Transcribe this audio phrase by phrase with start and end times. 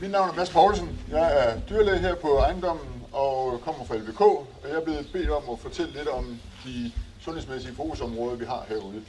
[0.00, 1.00] Mit navn er Mads Poulsen.
[1.10, 5.30] Jeg er dyrlæge her på ejendommen og kommer fra LVK, og jeg er blevet bedt
[5.30, 9.04] om at fortælle lidt om de sundhedsmæssige fokusområder, vi har herude.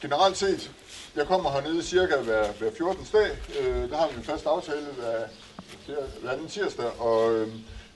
[0.00, 0.70] Generelt set,
[1.16, 3.06] jeg kommer hernede cirka hver, hver 14.
[3.12, 3.30] dag.
[3.60, 5.26] Øh, der har vi en fast aftale hver,
[6.20, 7.48] hver anden tirsdag, og øh,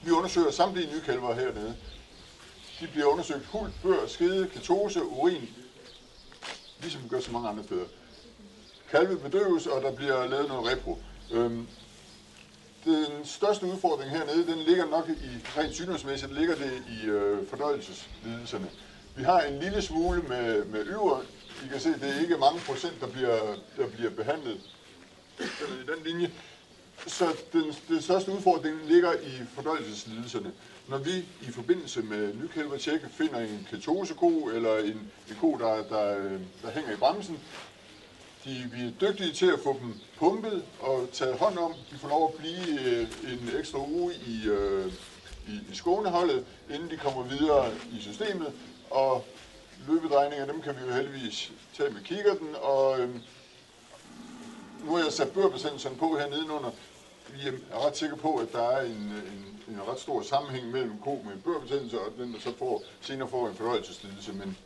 [0.02, 1.74] vi undersøger samtlige nye kalver hernede.
[2.80, 5.48] De bliver undersøgt hul, bør, skede, ketose, urin,
[6.80, 7.86] ligesom vi gør så mange andre steder.
[8.90, 10.98] Kalve bedøves, og der bliver lavet noget repro.
[11.30, 11.66] Øhm,
[12.84, 18.70] den største udfordring hernede, den ligger nok i, rent sygdomsmæssigt, ligger det i øh, fordøjelseslidelserne.
[19.16, 21.20] Vi har en lille smule med, med yver.
[21.64, 23.38] I kan se, det er ikke mange procent, der bliver,
[23.76, 24.60] der bliver behandlet
[25.40, 26.30] øh, i den linje.
[27.06, 30.52] Så den, den største udfordring ligger i fordøjelseslidelserne.
[30.88, 36.18] Når vi i forbindelse med nykælvertjek finder en ketoseko eller en, en ko, der, der,
[36.18, 37.38] øh, der hænger i bremsen,
[38.44, 41.72] de, vi er dygtige til at få dem pumpet og taget hånd om.
[41.90, 44.92] De får lov at blive øh, en ekstra uge i, øh,
[45.48, 48.52] i, i skåneholdet, inden de kommer videre i systemet.
[48.90, 49.24] Og
[49.88, 52.48] løbedrejninger, dem kan vi jo heldigvis tage med kikkerten.
[52.62, 53.08] Og øh,
[54.84, 56.70] nu har jeg sat børbesendelsen på her nedenunder.
[57.28, 60.98] Vi er ret sikre på, at der er en, en, en ret stor sammenhæng mellem
[61.04, 64.32] ko med børbetændelse og den, der så får, senere får en fornøjelseslidelse.
[64.32, 64.56] men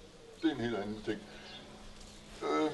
[0.43, 1.19] det er en helt anden ting.
[2.43, 2.71] Øh,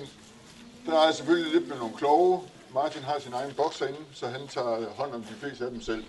[0.87, 2.43] der er selvfølgelig lidt med nogle kloge.
[2.75, 5.83] Martin har sin egen bokser inde, så han tager hånd om de fleste af dem
[5.83, 6.05] selv.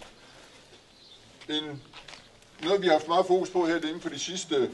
[1.50, 1.81] En,
[2.63, 4.72] noget, vi har haft meget fokus på her, det inden for de sidste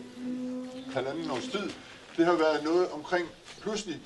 [0.93, 1.69] halvanden års tid,
[2.17, 3.27] det har været noget omkring
[3.61, 4.01] pludselig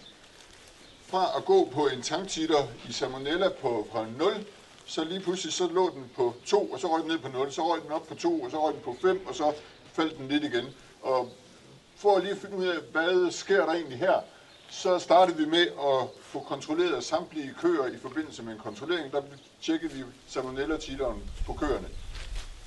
[1.08, 4.46] fra at gå på en tanktitter i salmonella på, fra 0,
[4.86, 7.52] så lige pludselig så lå den på 2, og så røg den ned på 0,
[7.52, 9.54] så røg den op på 2, og så røg den på 5, og så
[9.94, 10.66] faldt den lidt igen.
[11.02, 11.34] Og
[11.96, 14.22] for at lige finde ud af, hvad sker der egentlig her,
[14.72, 19.12] så startede vi med at få kontrolleret samtlige køer i forbindelse med en kontrollering.
[19.12, 19.22] Der
[19.62, 21.88] tjekkede vi salmonella-titeren på køerne.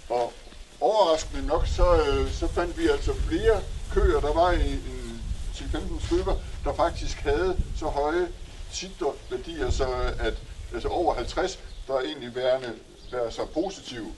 [0.08, 0.32] Og
[0.80, 4.20] overraskende nok, så, øh, så fandt vi altså flere køer.
[4.20, 5.22] Der var i, en
[5.54, 6.34] 10-15 stykker,
[6.64, 8.28] der faktisk havde så høje
[8.72, 10.34] titerværdier, så at
[10.74, 12.74] altså over 50, der egentlig værende,
[13.12, 14.14] være så positive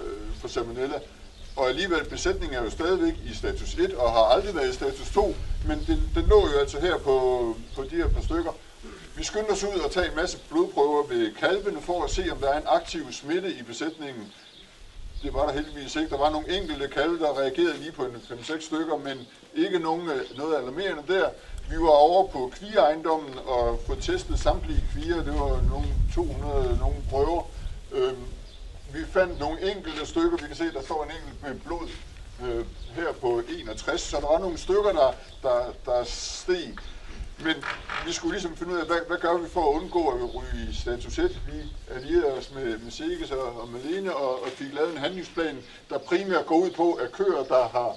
[0.00, 1.00] øh, for salmonella
[1.60, 5.10] og alligevel besætningen er jo stadigvæk i status 1 og har aldrig været i status
[5.10, 8.52] 2, men den, den lå jo altså her på, på de her par stykker.
[9.16, 12.38] Vi skyndte os ud og tage en masse blodprøver ved kalvene for at se, om
[12.38, 14.32] der er en aktiv smitte i besætningen.
[15.22, 16.10] Det var der heldigvis ikke.
[16.10, 20.08] Der var nogle enkelte kalve, der reagerede lige på en 5-6 stykker, men ikke nogen,
[20.08, 21.28] øh, noget alarmerende der.
[21.70, 25.16] Vi var over på kvieejendommen og få testet samtlige kvier.
[25.16, 27.42] Det var nogle 200 nogle prøver.
[29.10, 31.88] Fandt nogle enkelte stykker, vi kan se, der står en enkelt med blod
[32.42, 35.12] øh, her på 61, så der var nogle stykker, der,
[35.42, 36.76] der, der steg.
[37.38, 37.54] Men
[38.06, 40.70] vi skulle ligesom finde ud af, hvad, hvad gør vi for at undgå at ryge
[40.70, 41.40] i status 1?
[41.46, 41.52] Vi
[41.94, 45.98] allierede os med, med Sikkes og, og Malene og, og fik lavet en handlingsplan, der
[45.98, 47.96] primært går ud på, at køer, der har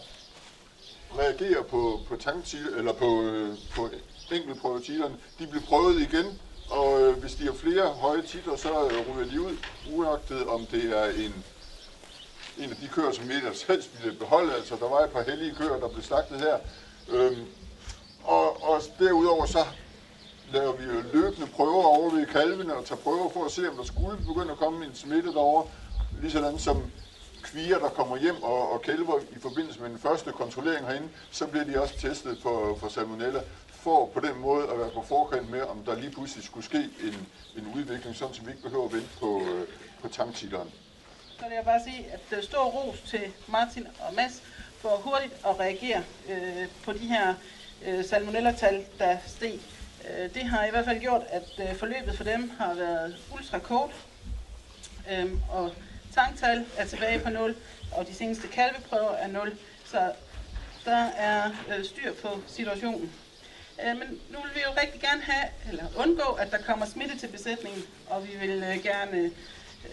[1.19, 3.89] reagerer på, på tanktil, eller på, øh, på
[4.31, 9.15] enkeltprøvetiterne, de bliver prøvet igen, og øh, hvis de har flere høje titler, så øh,
[9.15, 9.57] ryger de ud,
[9.91, 11.45] uagtet om det er en,
[12.57, 14.53] en af de køer, som vi ellers helst ville beholde.
[14.53, 16.57] Altså, der var et par heldige køer, der blev slagtet her.
[17.09, 17.45] Øhm,
[18.23, 19.65] og, og derudover så
[20.53, 23.75] laver vi jo løbende prøver over ved kalvene og tager prøver for at se, om
[23.75, 25.67] der skulle begynde at komme en smitte derovre.
[26.21, 26.83] Ligesådan som
[27.43, 31.47] kvier, der kommer hjem og, og kælver i forbindelse med den første kontrollering herinde, så
[31.47, 33.41] bliver de også testet for, for salmonella
[33.83, 36.77] for på den måde at være på forkant med, om der lige pludselig skulle ske
[36.77, 37.27] en,
[37.57, 39.67] en udvikling, sådan som vi ikke behøver at vente på, øh,
[40.01, 40.71] på tanktitteren.
[41.39, 44.43] Så vil jeg bare sige, at øh, der står ros til Martin og Mads
[44.77, 47.33] for hurtigt at reagere øh, på de her
[47.85, 49.59] øh, salmonella-tal, der steg.
[50.09, 53.59] Øh, det har i hvert fald gjort, at øh, forløbet for dem har været ultra
[53.59, 53.91] kort,
[55.11, 55.71] øh, og
[56.15, 57.55] tanktal er tilbage på 0,
[57.91, 60.11] og de seneste kalveprøver er 0, så
[60.85, 63.11] der er øh, styr på situationen.
[63.81, 67.17] Øh, men nu vil vi jo rigtig gerne have, eller undgå, at der kommer smitte
[67.17, 69.31] til besætningen, og vi vil øh, gerne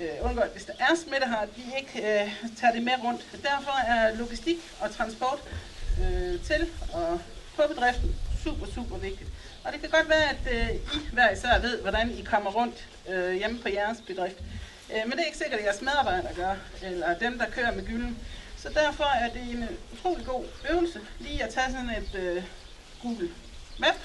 [0.00, 2.92] øh, undgå, at hvis der er smitte her, at vi ikke øh, tager det med
[3.04, 3.22] rundt.
[3.42, 5.38] Derfor er logistik og transport
[6.02, 7.20] øh, til og
[7.56, 9.30] på bedriften super, super vigtigt.
[9.64, 12.88] Og det kan godt være, at øh, I hver især ved, hvordan I kommer rundt
[13.08, 14.36] øh, hjemme på jeres bedrift.
[14.92, 17.86] Øh, men det er ikke sikkert, at jeres medarbejdere gør, eller dem, der kører med
[17.86, 18.18] gylden.
[18.56, 22.42] Så derfor er det en utrolig god øvelse lige at tage sådan et øh,
[23.02, 23.30] Google
[23.80, 23.98] map,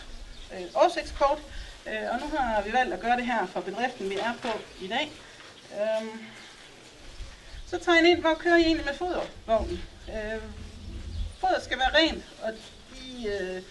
[0.54, 1.40] øh, oversigtskort,
[1.88, 4.50] øh, og nu har vi valgt at gøre det her for bedriften, vi er på
[4.82, 5.12] i dag.
[5.74, 6.08] Øh,
[7.68, 9.84] så tegn ind, hvor kører I egentlig med fodervognen?
[10.10, 10.42] Øh,
[11.40, 12.54] foder skal være rent, og
[12.94, 13.62] de øh,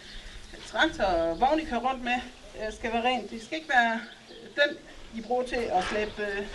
[0.67, 2.19] traktorer og vogne, I kører rundt med,
[2.61, 3.31] øh, skal være rent.
[3.31, 4.01] Det skal ikke være
[4.31, 4.77] øh, den
[5.15, 6.47] I bruger til at slæbe øh,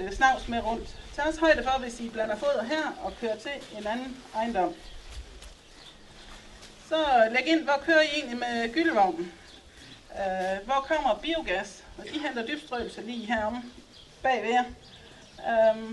[0.00, 0.96] øh, snavs med rundt.
[1.16, 4.74] Tag også højde for, hvis I blander foder her og kører til en anden ejendom.
[6.88, 9.32] Så læg ind, hvor kører I egentlig med gyldevognen?
[10.12, 11.84] Øh, hvor kommer biogas?
[11.98, 13.62] Og de henter dybstrøelse lige heromme
[14.22, 14.64] bagved jer.
[15.48, 15.92] Øh,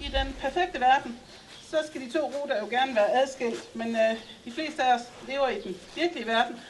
[0.00, 1.20] I den perfekte verden,
[1.70, 5.02] så skal de to ruter jo gerne være adskilt, men øh, de fleste af os
[5.28, 6.60] lever i den virkelige verden,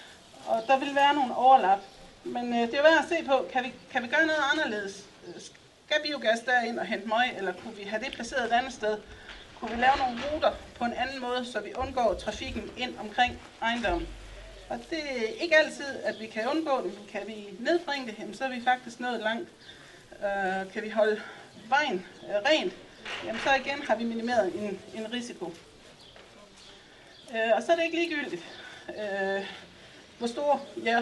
[0.46, 1.78] og der vil være nogle overlap.
[2.24, 5.04] Men øh, det er værd at se på, kan vi, kan vi gøre noget anderledes?
[5.86, 8.98] Skal biogas derind og hente møg, eller kunne vi have det placeret et andet sted?
[9.62, 13.40] Kunne vi lave nogle ruter på en anden måde, så vi undgår trafikken ind omkring
[13.62, 14.08] ejendommen?
[14.68, 18.18] Og det er ikke altid, at vi kan undgå det, men kan vi nedbringe det,
[18.18, 19.48] jamen, så er vi faktisk nået langt.
[20.12, 21.22] Øh, kan vi holde
[21.68, 22.72] vejen øh, rent,
[23.24, 25.52] jamen, så igen har vi minimeret en, en risiko.
[27.34, 28.42] Øh, og så er det ikke ligegyldigt,
[28.88, 29.46] øh,
[30.18, 30.98] hvor stor ja,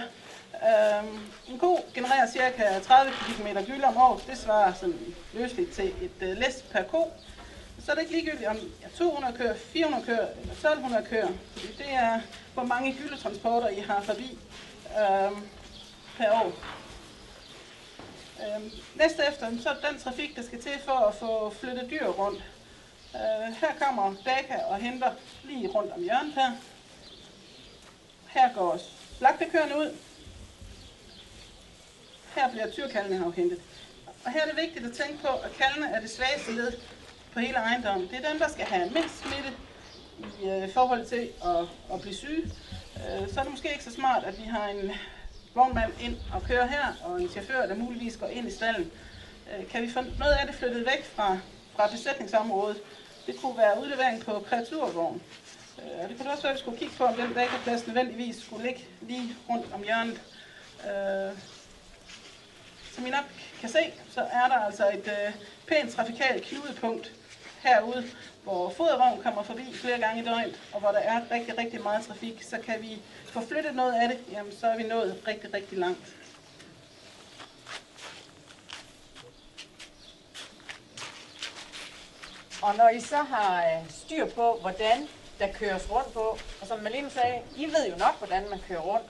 [0.54, 1.04] øh,
[1.48, 2.78] en ko genererer ca.
[2.82, 4.24] 30 km gylde om året.
[4.26, 7.12] Det svarer sådan løsligt til et øh, læs per ko.
[7.84, 11.28] Så er det ikke ligegyldigt, om ja, 200 kører, 400 kører eller 1200 kører.
[11.78, 12.20] Det er,
[12.54, 14.38] hvor mange hyldetransporter I har forbi
[14.88, 15.38] øh,
[16.16, 16.52] per år.
[18.40, 22.06] Øh, næste efter, så er den trafik, der skal til for at få flyttet dyr
[22.06, 22.44] rundt.
[23.14, 25.12] Øh, her kommer Daka og henter
[25.44, 26.52] lige rundt om hjørnet her.
[28.26, 28.80] Her går
[29.18, 29.96] slagtekøerne ud.
[32.34, 33.60] Her bliver tyrkaldene afhentet.
[34.24, 36.72] Og her er det vigtigt at tænke på, at kaldene er det svageste led
[37.32, 38.08] på hele ejendommen.
[38.08, 39.52] Det er dem, der skal have mindst smitte
[40.42, 42.42] i øh, forhold til at, at blive syge.
[42.96, 44.92] Øh, så er det måske ikke så smart, at vi har en
[45.54, 48.90] vognmand ind og kører her, og en chauffør, der muligvis går ind i stallen.
[49.50, 51.38] Øh, kan vi få noget af det flyttet væk fra,
[51.76, 52.76] fra besætningsområdet?
[53.26, 55.22] Det kunne være udlevering på kreaturvogn.
[55.78, 58.66] Øh, det kunne også være, at vi skulle kigge på, om den dækkerplads nødvendigvis skulle
[58.66, 60.20] ligge lige rundt om hjørnet.
[60.84, 61.38] Øh,
[63.60, 65.34] kan se, så er der altså et øh,
[65.66, 67.12] pænt trafikalt knudepunkt
[67.62, 68.04] herude,
[68.42, 72.06] hvor fodervogn kommer forbi flere gange i døgnet, og hvor der er rigtig, rigtig meget
[72.06, 75.54] trafik, så kan vi få flyttet noget af det, jamen så er vi nået rigtig,
[75.54, 76.16] rigtig langt.
[82.62, 85.08] Og når I så har øh, styr på, hvordan
[85.38, 88.80] der køres rundt på, og som Malene sagde, I ved jo nok, hvordan man kører
[88.80, 89.06] rundt,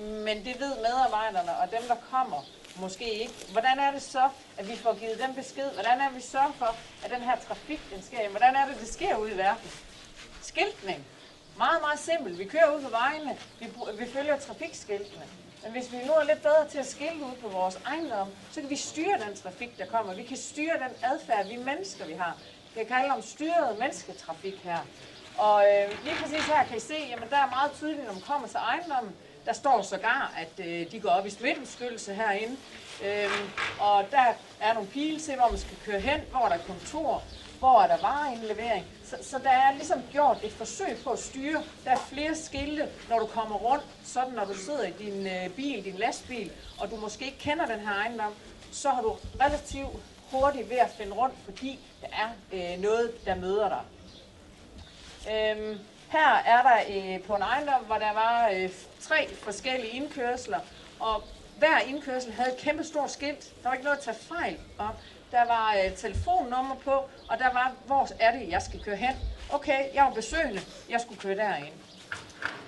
[0.00, 2.44] men det ved medarbejderne og dem, der kommer,
[2.80, 3.34] måske ikke.
[3.52, 4.28] Hvordan er det så,
[4.58, 5.70] at vi får givet dem besked?
[5.70, 8.28] Hvordan er vi sørger for, at den her trafik, den sker?
[8.28, 9.70] Hvordan er det, det sker ude i verden?
[10.42, 11.04] Skiltning.
[11.58, 12.38] Meget, meget simpelt.
[12.38, 13.38] Vi kører ud på vejene.
[13.58, 13.66] Vi,
[13.98, 15.24] vi følger trafikskiltene.
[15.62, 18.60] Men hvis vi nu er lidt bedre til at skille ud på vores ejendom, så
[18.60, 20.14] kan vi styre den trafik, der kommer.
[20.14, 22.36] Vi kan styre den adfærd, vi mennesker vi har.
[22.74, 24.78] Det kan om styret mennesketrafik her.
[25.38, 28.22] Og øh, lige præcis her kan I se, jamen der er meget tydeligt, når man
[28.22, 29.14] kommer til ejendommen,
[29.46, 32.56] der står sågar, at øh, de går op i smittebeskyttelse herinde.
[33.04, 33.50] Øhm,
[33.80, 37.22] og der er nogle pile til, hvor man skal køre hen, hvor der er kontor,
[37.58, 38.84] hvor er der vareindlevering.
[39.04, 41.62] Så, så der er ligesom gjort et forsøg på at styre.
[41.84, 45.50] Der er flere skilte, når du kommer rundt, sådan når du sidder i din øh,
[45.50, 48.32] bil, din lastbil, og du måske ikke kender den her ejendom,
[48.72, 49.88] så har du relativt
[50.30, 53.82] hurtigt ved at finde rundt, fordi der er øh, noget, der møder dig.
[55.32, 55.78] Øhm,
[56.10, 58.70] her er der øh, på en ejendom, hvor der var øh,
[59.00, 60.58] tre forskellige indkørsler,
[61.00, 61.22] og
[61.58, 63.62] hver indkørsel havde et kæmpe stort skilt.
[63.62, 64.90] Der var ikke noget at tage fejl om.
[65.30, 66.90] Der var øh, telefonnummer på,
[67.28, 69.16] og der var, hvor er det, jeg skal køre hen.
[69.52, 71.74] Okay, jeg var besøgende, jeg skulle køre derind.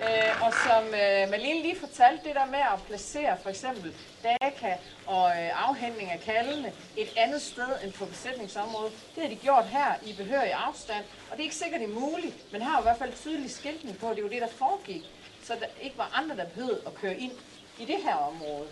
[0.01, 4.77] Øh, og som øh, Malene lige fortalte, det der med at placere for eksempel data
[5.05, 9.65] og øh, afhentning af kaldene et andet sted end på besætningsområdet, det har de gjort
[9.65, 11.05] her i behørig afstand.
[11.31, 13.97] Og det er ikke sikkert, det er muligt, men har i hvert fald tydelig skiltning
[13.97, 15.03] på, at det var det, der foregik.
[15.43, 17.31] Så der ikke var andre, der behøvede at køre ind
[17.79, 18.67] i det her område.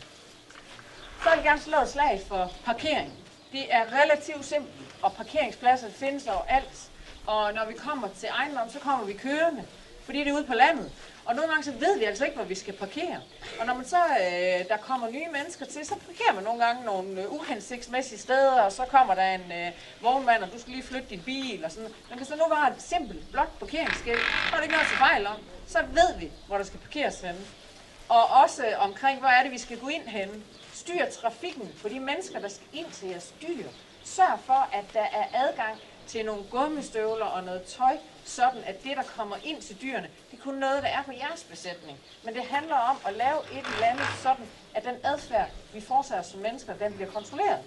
[1.23, 3.13] Så vil jeg gerne slå et slag for parkering.
[3.51, 6.89] Det er relativt simpelt, og parkeringspladser findes overalt.
[7.27, 9.65] Og når vi kommer til ejendom, så kommer vi kørende
[10.03, 10.91] fordi det er ude på landet.
[11.25, 13.19] Og nogle gange så ved vi altså ikke, hvor vi skal parkere.
[13.59, 16.85] Og når man så, øh, der kommer nye mennesker til, så parkerer man nogle gange
[16.85, 20.83] nogle øh, uhensigtsmæssige steder, og så kommer der en øh, vognmand, og du skal lige
[20.83, 24.55] flytte din bil og sådan Man kan så nu bare et simpelt blot parkeringsskilt, så
[24.55, 25.37] er det ikke noget til fejl om.
[25.67, 27.39] Så ved vi, hvor der skal parkeres henne.
[28.09, 30.33] Og også omkring, hvor er det, vi skal gå ind henne.
[30.73, 33.67] Styr trafikken for de mennesker, der skal ind til jeres dyr.
[34.03, 35.79] Sørg for, at der er adgang
[36.11, 40.39] til nogle gummistøvler og noget tøj, sådan at det, der kommer ind til dyrene, det
[40.39, 41.97] er kun noget, der er på jeres besætning.
[42.23, 46.21] Men det handler om at lave et eller andet sådan, at den adfærd, vi foretager
[46.21, 47.59] som mennesker, den bliver kontrolleret.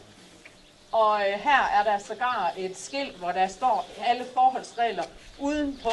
[0.92, 5.04] Og øh, her er der sågar et skilt, hvor der står alle forholdsregler
[5.38, 5.90] udenpå,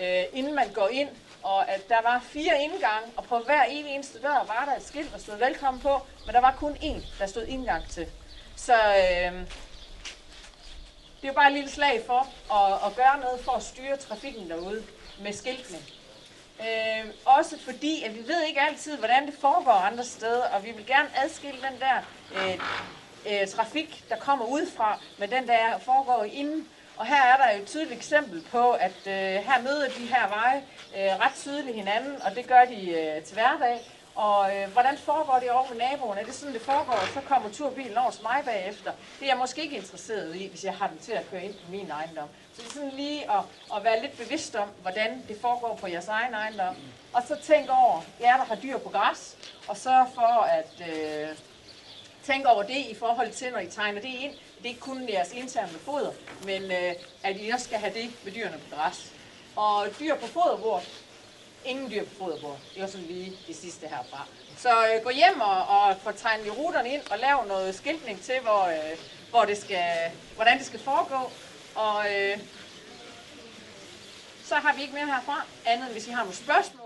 [0.00, 1.08] øh, inden man går ind.
[1.42, 5.12] Og at der var fire indgange, og på hver eneste dør var der et skilt,
[5.12, 8.06] der stod velkommen på, men der var kun én, der stod indgang til.
[8.56, 9.42] Så øh,
[11.20, 12.20] det er jo bare et lille slag for
[12.54, 14.82] at, at gøre noget for at styre trafikken derude
[15.22, 15.82] med skiltning.
[16.60, 20.70] Øh, også fordi, at vi ved ikke altid, hvordan det foregår andre steder, og vi
[20.70, 21.96] vil gerne adskille den der
[22.36, 22.58] øh,
[23.26, 26.68] øh, trafik, der kommer udefra, med den, der foregår inden.
[26.96, 30.28] Og her er der jo et tydeligt eksempel på, at øh, her møder de her
[30.28, 30.62] veje
[30.96, 33.80] øh, ret tydeligt hinanden, og det gør de øh, til hverdag.
[34.14, 36.18] Og øh, hvordan foregår det over med naboen?
[36.18, 38.92] Er det sådan, det foregår, og så kommer turbilen over til mig bagefter?
[39.18, 41.54] Det er jeg måske ikke interesseret i, hvis jeg har den til at køre ind
[41.54, 42.28] på min ejendom.
[42.54, 43.42] Så det er sådan lige at,
[43.76, 46.76] at være lidt bevidst om, hvordan det foregår på jeres egen ejendom.
[47.12, 49.36] Og så tænk over, jer der har dyr på græs,
[49.68, 51.28] og sørg for at øh,
[52.22, 54.32] tænke over det i forhold til, når I tegner det ind.
[54.32, 56.12] Det er ikke kun jeres interne foder,
[56.44, 59.12] men øh, at I også skal have det med dyrene på græs.
[59.56, 60.82] Og dyr på foderbord,
[61.64, 62.58] ingen dyr på foderbord.
[62.74, 64.26] Det var sådan lige det sidste herfra.
[64.58, 68.20] Så øh, gå hjem og, og få tegnet i ruterne ind og lav noget skiltning
[68.22, 68.98] til, hvor, øh,
[69.30, 71.30] hvor det skal, hvordan det skal foregå.
[71.74, 72.38] Og øh,
[74.44, 76.79] så har vi ikke mere herfra, andet end hvis I har nogle spørgsmål.